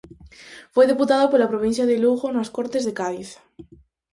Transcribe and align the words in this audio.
Foi 0.73 0.85
deputado 0.87 1.25
pola 1.31 1.51
provincia 1.53 1.89
de 1.89 1.97
Lugo 2.03 2.27
nas 2.31 2.51
Cortes 2.55 2.83
de 2.87 2.93
Cádiz. 2.99 3.29